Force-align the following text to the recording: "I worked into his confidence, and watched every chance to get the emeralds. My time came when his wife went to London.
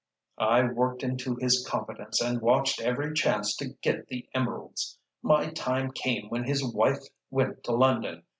"I 0.39 0.63
worked 0.63 1.03
into 1.03 1.35
his 1.35 1.63
confidence, 1.63 2.23
and 2.23 2.41
watched 2.41 2.81
every 2.81 3.13
chance 3.13 3.55
to 3.57 3.75
get 3.83 4.07
the 4.07 4.27
emeralds. 4.33 4.97
My 5.21 5.51
time 5.51 5.91
came 5.91 6.27
when 6.29 6.45
his 6.45 6.65
wife 6.65 7.03
went 7.29 7.63
to 7.65 7.73
London. 7.73 8.23